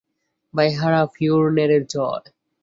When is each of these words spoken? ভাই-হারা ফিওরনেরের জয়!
ভাই-হারা 0.53 1.01
ফিওরনেরের 1.13 1.83
জয়! 1.87 2.25